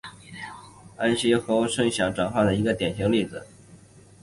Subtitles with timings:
[0.97, 3.45] 安息香缩合是羰基极性转换的一个典型例子。